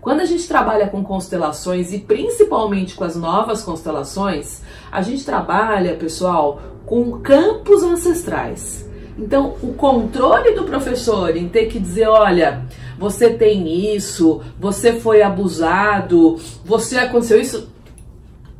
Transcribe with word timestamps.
Quando 0.00 0.20
a 0.20 0.24
gente 0.24 0.48
trabalha 0.48 0.88
com 0.88 1.04
constelações 1.04 1.92
e 1.92 1.98
principalmente 1.98 2.94
com 2.94 3.04
as 3.04 3.16
novas 3.16 3.62
constelações, 3.62 4.62
a 4.90 5.02
gente 5.02 5.24
trabalha, 5.24 5.94
pessoal, 5.94 6.60
com 6.86 7.20
campos 7.20 7.82
ancestrais. 7.82 8.88
Então, 9.16 9.54
o 9.62 9.74
controle 9.74 10.52
do 10.52 10.64
professor 10.64 11.36
em 11.36 11.48
ter 11.48 11.66
que 11.66 11.78
dizer, 11.78 12.08
olha, 12.08 12.66
você 12.98 13.30
tem 13.30 13.94
isso, 13.94 14.42
você 14.58 14.92
foi 14.92 15.22
abusado, 15.22 16.38
você 16.64 16.98
aconteceu 16.98 17.40
isso. 17.40 17.68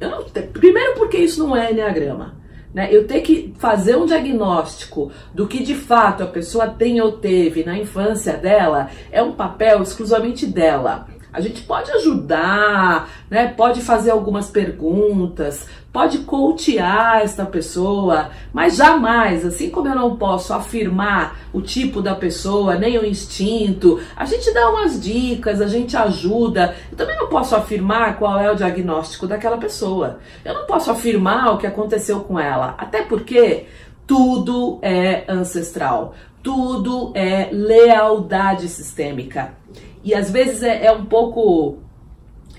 Não, 0.00 0.24
primeiro 0.52 0.94
porque 0.94 1.18
isso 1.18 1.46
não 1.46 1.54
é 1.54 1.70
enneagrama. 1.70 2.36
Né? 2.78 2.90
Eu 2.92 3.08
ter 3.08 3.22
que 3.22 3.52
fazer 3.58 3.96
um 3.96 4.06
diagnóstico 4.06 5.10
do 5.34 5.48
que 5.48 5.64
de 5.64 5.74
fato 5.74 6.22
a 6.22 6.28
pessoa 6.28 6.68
tem 6.68 7.00
ou 7.00 7.10
teve 7.10 7.64
na 7.64 7.76
infância 7.76 8.34
dela 8.34 8.88
é 9.10 9.20
um 9.20 9.32
papel 9.32 9.82
exclusivamente 9.82 10.46
dela. 10.46 11.08
A 11.32 11.40
gente 11.40 11.62
pode 11.62 11.90
ajudar, 11.92 13.08
né? 13.30 13.48
Pode 13.48 13.82
fazer 13.82 14.10
algumas 14.10 14.50
perguntas, 14.50 15.66
pode 15.92 16.18
coachear 16.18 17.20
esta 17.22 17.44
pessoa, 17.44 18.30
mas 18.52 18.76
jamais, 18.76 19.44
assim 19.44 19.68
como 19.68 19.88
eu 19.88 19.94
não 19.94 20.16
posso 20.16 20.52
afirmar 20.52 21.36
o 21.52 21.60
tipo 21.60 22.00
da 22.00 22.14
pessoa, 22.14 22.76
nem 22.76 22.98
o 22.98 23.04
instinto, 23.04 24.00
a 24.16 24.24
gente 24.24 24.52
dá 24.52 24.70
umas 24.70 25.00
dicas, 25.00 25.60
a 25.60 25.66
gente 25.66 25.96
ajuda. 25.96 26.74
Eu 26.90 26.96
também 26.96 27.16
não 27.16 27.28
posso 27.28 27.54
afirmar 27.54 28.18
qual 28.18 28.38
é 28.38 28.50
o 28.50 28.56
diagnóstico 28.56 29.26
daquela 29.26 29.58
pessoa. 29.58 30.18
Eu 30.44 30.54
não 30.54 30.66
posso 30.66 30.90
afirmar 30.90 31.54
o 31.54 31.58
que 31.58 31.66
aconteceu 31.66 32.20
com 32.20 32.38
ela, 32.38 32.74
até 32.78 33.02
porque 33.02 33.66
tudo 34.06 34.78
é 34.80 35.24
ancestral, 35.28 36.14
tudo 36.42 37.12
é 37.14 37.48
lealdade 37.52 38.68
sistêmica. 38.68 39.54
E 40.02 40.14
às 40.14 40.30
vezes 40.30 40.62
é, 40.62 40.86
é 40.86 40.92
um 40.92 41.04
pouco 41.04 41.78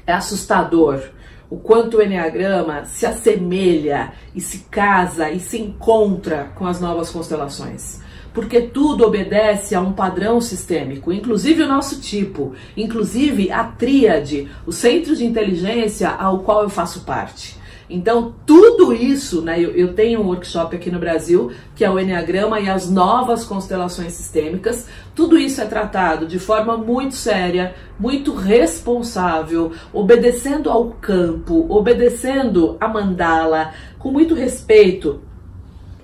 é 0.06 0.14
assustador 0.14 1.02
o 1.50 1.58
quanto 1.58 1.98
o 1.98 2.02
Enneagrama 2.02 2.86
se 2.86 3.06
assemelha 3.06 4.14
e 4.36 4.42
se 4.42 4.60
casa 4.70 5.32
e 5.32 5.40
se 5.40 5.60
encontra 5.60 6.52
com 6.56 6.68
as 6.68 6.80
novas 6.80 7.10
constelações. 7.10 8.02
Porque 8.34 8.62
tudo 8.62 9.06
obedece 9.06 9.74
a 9.74 9.82
um 9.82 9.92
padrão 9.92 10.40
sistêmico, 10.40 11.12
inclusive 11.12 11.64
o 11.64 11.68
nosso 11.68 12.00
tipo, 12.00 12.54
inclusive 12.78 13.52
a 13.52 13.64
tríade, 13.64 14.48
o 14.68 14.72
centro 14.72 15.16
de 15.16 15.26
inteligência 15.26 16.10
ao 16.10 16.40
qual 16.40 16.62
eu 16.62 16.70
faço 16.70 17.02
parte. 17.02 17.58
Então, 17.90 18.36
tudo 18.46 18.94
isso, 18.94 19.42
né, 19.42 19.60
eu, 19.60 19.72
eu, 19.72 19.96
tenho 19.96 20.22
um 20.22 20.28
workshop 20.28 20.76
aqui 20.76 20.92
no 20.92 21.00
Brasil, 21.00 21.52
que 21.76 21.84
é 21.84 21.90
o 21.90 22.00
Enneagrama 22.00 22.60
e 22.60 22.70
as 22.70 22.88
novas 22.88 23.44
constelações 23.44 24.14
sistêmicas. 24.14 24.88
Tudo 25.16 25.40
isso 25.40 25.60
é 25.60 25.66
tratado 25.66 26.28
de 26.28 26.38
forma 26.38 26.78
muito 26.78 27.16
séria, 27.16 27.74
muito 28.00 28.36
responsável, 28.36 29.72
obedecendo 29.92 30.70
ao 30.70 30.92
campo, 30.92 31.66
obedecendo 31.68 32.78
a 32.80 32.88
mandala, 32.88 33.74
com 33.98 34.12
muito 34.12 34.36
respeito 34.36 35.22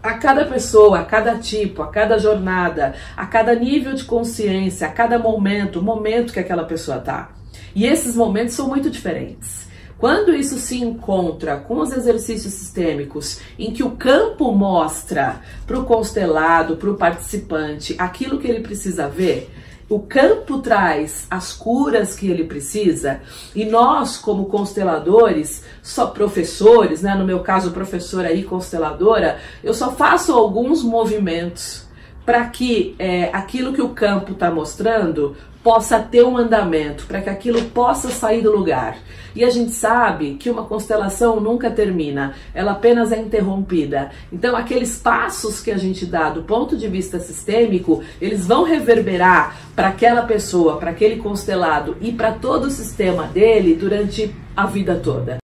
a 0.01 0.15
cada 0.15 0.45
pessoa, 0.45 0.99
a 0.99 1.05
cada 1.05 1.35
tipo, 1.35 1.83
a 1.83 1.87
cada 1.87 2.17
jornada, 2.17 2.95
a 3.15 3.27
cada 3.27 3.53
nível 3.53 3.93
de 3.93 4.05
consciência, 4.05 4.87
a 4.87 4.91
cada 4.91 5.19
momento, 5.19 5.79
o 5.79 5.83
momento 5.83 6.33
que 6.33 6.39
aquela 6.39 6.63
pessoa 6.63 6.97
está. 6.97 7.29
E 7.75 7.85
esses 7.85 8.15
momentos 8.15 8.55
são 8.55 8.67
muito 8.67 8.89
diferentes. 8.89 9.64
Quando 9.97 10.33
isso 10.35 10.57
se 10.57 10.81
encontra 10.81 11.57
com 11.57 11.79
os 11.79 11.91
exercícios 11.91 12.53
sistêmicos, 12.53 13.39
em 13.57 13.71
que 13.71 13.83
o 13.83 13.91
campo 13.91 14.51
mostra 14.51 15.41
para 15.65 15.79
o 15.79 15.85
constelado, 15.85 16.75
para 16.75 16.89
o 16.89 16.97
participante, 16.97 17.95
aquilo 17.97 18.37
que 18.37 18.47
ele 18.47 18.59
precisa 18.59 19.07
ver, 19.07 19.49
o 19.87 19.99
campo 19.99 20.59
traz 20.59 21.27
as 21.29 21.53
curas 21.53 22.15
que 22.15 22.27
ele 22.27 22.43
precisa 22.43 23.21
e 23.55 23.65
nós, 23.65 24.17
como 24.17 24.45
consteladores, 24.45 25.63
só 25.83 26.07
professores, 26.07 27.03
né? 27.03 27.13
No 27.13 27.23
meu 27.23 27.41
caso, 27.41 27.71
professora 27.71 28.33
e 28.33 28.43
consteladora, 28.43 29.39
eu 29.63 29.73
só 29.73 29.91
faço 29.91 30.33
alguns 30.33 30.83
movimentos 30.83 31.84
para 32.25 32.45
que 32.47 32.95
é, 32.97 33.29
aquilo 33.31 33.73
que 33.73 33.81
o 33.81 33.89
campo 33.89 34.31
está 34.31 34.49
mostrando 34.49 35.35
possa 35.65 35.99
ter 35.99 36.23
um 36.23 36.37
andamento, 36.37 37.07
para 37.07 37.21
que 37.21 37.29
aquilo 37.29 37.59
possa 37.65 38.09
sair 38.09 38.41
do 38.41 38.55
lugar. 38.55 38.97
E 39.35 39.43
a 39.43 39.49
gente 39.49 39.71
sabe 39.71 40.35
que 40.35 40.47
uma 40.49 40.63
constelação 40.63 41.39
nunca 41.39 41.71
termina, 41.71 42.35
ela 42.53 42.73
apenas 42.73 43.11
é 43.11 43.19
interrompida. 43.19 44.11
Então, 44.31 44.55
aqueles 44.55 44.97
passos 44.97 45.59
que 45.59 45.71
a 45.71 45.77
gente 45.77 46.05
dá 46.05 46.29
do 46.29 46.43
ponto 46.43 46.77
de 46.77 46.87
vista 46.87 47.19
sistêmico, 47.19 48.03
eles 48.21 48.45
vão 48.45 48.63
reverberar 48.63 49.57
para 49.75 49.87
aquela 49.87 50.21
pessoa, 50.21 50.77
para 50.77 50.91
aquele 50.91 51.17
constelado 51.17 51.97
e 51.99 52.11
para 52.11 52.31
todo 52.33 52.65
o 52.65 52.71
sistema 52.71 53.23
dele 53.23 53.73
durante 53.73 54.33
a 54.55 54.67
vida 54.67 54.95
toda. 54.95 55.44